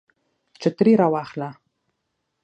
چترۍ 0.61 0.93
را 0.99 1.07
واخله 1.13 1.49